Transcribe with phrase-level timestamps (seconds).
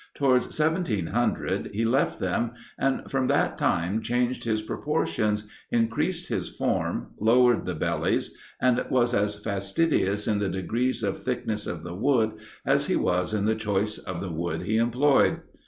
[0.15, 7.09] Towards 1700 he left them, and from that time changed his proportions, increased his form,
[7.19, 12.31] lowered the bellies, and was as fastidious in the degrees of thickness of the wood
[12.65, 15.41] as he was in the choice of the wood he employed.